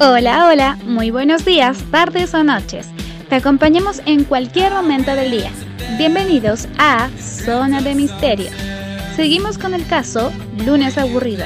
[0.00, 2.86] Hola, hola, muy buenos días, tardes o noches.
[3.28, 5.50] Te acompañamos en cualquier momento del día.
[5.98, 8.48] Bienvenidos a Zona de Misterio.
[9.16, 10.30] Seguimos con el caso
[10.64, 11.44] Lunes Aburrido,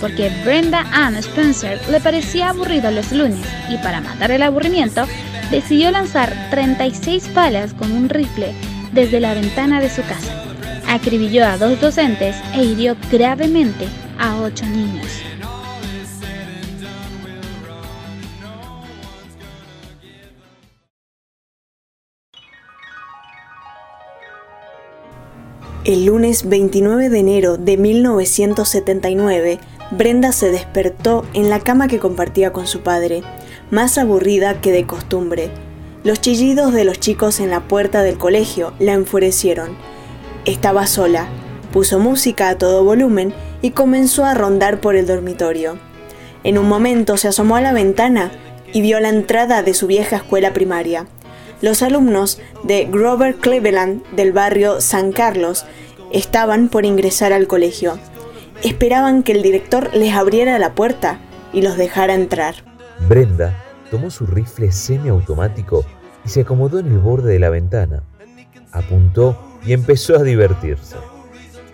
[0.00, 5.04] porque Brenda Ann Spencer le parecía aburrido los lunes y para matar el aburrimiento
[5.52, 8.52] decidió lanzar 36 balas con un rifle
[8.92, 10.42] desde la ventana de su casa.
[10.88, 13.86] Acribilló a dos docentes e hirió gravemente
[14.18, 15.21] a ocho niños.
[25.84, 29.58] El lunes 29 de enero de 1979,
[29.90, 33.24] Brenda se despertó en la cama que compartía con su padre,
[33.72, 35.50] más aburrida que de costumbre.
[36.04, 39.76] Los chillidos de los chicos en la puerta del colegio la enfurecieron.
[40.44, 41.26] Estaba sola,
[41.72, 45.78] puso música a todo volumen y comenzó a rondar por el dormitorio.
[46.44, 48.30] En un momento se asomó a la ventana
[48.72, 51.08] y vio la entrada de su vieja escuela primaria.
[51.62, 55.64] Los alumnos de Grover Cleveland del barrio San Carlos
[56.12, 58.00] estaban por ingresar al colegio.
[58.64, 61.20] Esperaban que el director les abriera la puerta
[61.52, 62.56] y los dejara entrar.
[63.08, 63.56] Brenda
[63.92, 65.84] tomó su rifle semiautomático
[66.24, 68.02] y se acomodó en el borde de la ventana.
[68.72, 70.96] Apuntó y empezó a divertirse.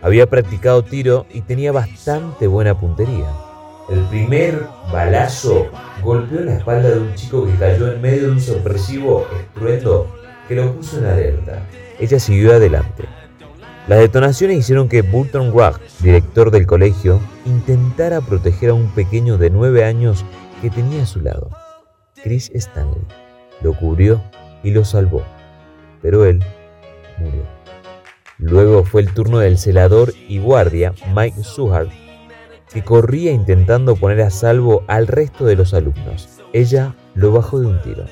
[0.02, 3.47] Había practicado tiro y tenía bastante buena puntería.
[3.88, 5.66] El primer balazo
[6.02, 10.14] golpeó la espalda de un chico que cayó en medio de un sorpresivo estruendo
[10.46, 11.66] que lo puso en alerta.
[11.98, 13.04] Ella siguió adelante.
[13.86, 19.48] Las detonaciones hicieron que Burton Wagg, director del colegio, intentara proteger a un pequeño de
[19.48, 20.22] nueve años
[20.60, 21.48] que tenía a su lado.
[22.22, 23.00] Chris Stanley
[23.62, 24.22] lo cubrió
[24.62, 25.22] y lo salvó,
[26.02, 26.44] pero él
[27.16, 27.42] murió.
[28.36, 31.90] Luego fue el turno del celador y guardia Mike Suhart
[32.72, 36.28] que corría intentando poner a salvo al resto de los alumnos.
[36.52, 38.04] Ella lo bajó de un tiro.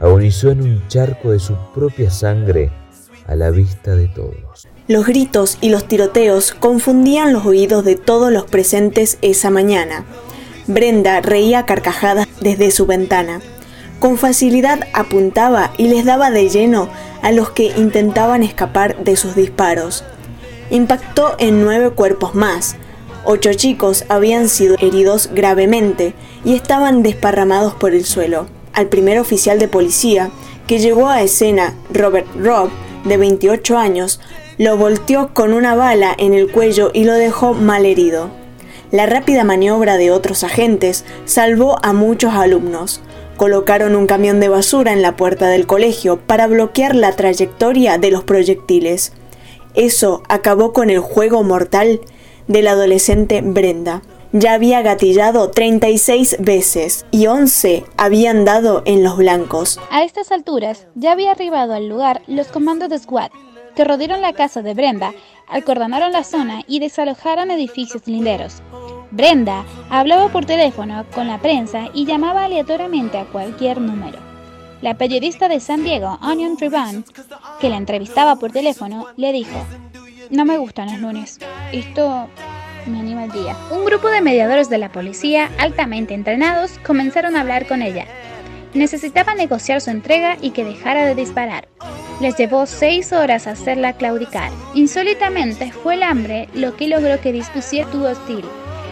[0.00, 2.70] Agonizó en un charco de su propia sangre
[3.26, 4.68] a la vista de todos.
[4.86, 10.04] Los gritos y los tiroteos confundían los oídos de todos los presentes esa mañana.
[10.66, 13.40] Brenda reía carcajadas desde su ventana.
[13.98, 16.88] Con facilidad apuntaba y les daba de lleno
[17.20, 20.04] a los que intentaban escapar de sus disparos.
[20.70, 22.76] Impactó en nueve cuerpos más,
[23.24, 26.14] Ocho chicos habían sido heridos gravemente
[26.44, 28.46] y estaban desparramados por el suelo.
[28.72, 30.30] Al primer oficial de policía,
[30.66, 32.70] que llegó a escena, Robert Robb,
[33.04, 34.20] de 28 años,
[34.56, 38.30] lo volteó con una bala en el cuello y lo dejó mal herido.
[38.90, 43.00] La rápida maniobra de otros agentes salvó a muchos alumnos.
[43.36, 48.10] Colocaron un camión de basura en la puerta del colegio para bloquear la trayectoria de
[48.10, 49.12] los proyectiles.
[49.74, 52.00] Eso acabó con el juego mortal
[52.48, 54.02] del adolescente Brenda.
[54.32, 59.80] Ya había gatillado 36 veces y 11 habían dado en los blancos.
[59.90, 63.32] A estas alturas ya había arribado al lugar los comandos de SWAT,
[63.74, 65.14] que rodearon la casa de Brenda,
[65.46, 68.62] acordonaron la zona y desalojaron edificios linderos.
[69.10, 74.18] Brenda hablaba por teléfono con la prensa y llamaba aleatoriamente a cualquier número.
[74.82, 77.02] La periodista de San Diego, Onion Tribune,
[77.60, 79.58] que la entrevistaba por teléfono, le dijo,
[80.30, 81.38] no me gustan los lunes.
[81.72, 82.28] Esto
[82.86, 83.54] me anima el día.
[83.70, 88.06] Un grupo de mediadores de la policía, altamente entrenados, comenzaron a hablar con ella.
[88.72, 91.68] Necesitaba negociar su entrega y que dejara de disparar.
[92.20, 94.50] Les llevó seis horas hacerla claudicar.
[94.74, 98.44] Insólitamente fue el hambre lo que logró que dispusiera tu hostil.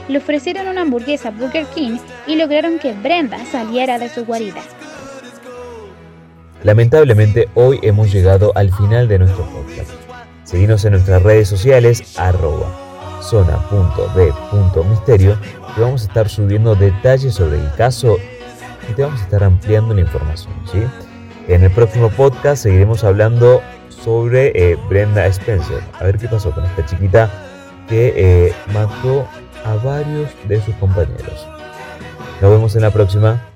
[0.08, 4.60] Le ofrecieron una hamburguesa Burger King y lograron que Brenda saliera de su guarida.
[6.62, 10.05] Lamentablemente hoy hemos llegado al final de nuestro podcast.
[10.46, 12.68] Seguimos en nuestras redes sociales, arroba
[13.20, 15.36] zona.de.misterio,
[15.74, 18.16] que vamos a estar subiendo detalles sobre el caso
[18.88, 20.54] y te vamos a estar ampliando la información.
[20.70, 20.84] ¿sí?
[21.48, 25.82] En el próximo podcast seguiremos hablando sobre eh, Brenda Spencer.
[25.98, 27.28] A ver qué pasó con esta chiquita
[27.88, 29.26] que eh, mató
[29.64, 31.44] a varios de sus compañeros.
[32.40, 33.55] Nos vemos en la próxima.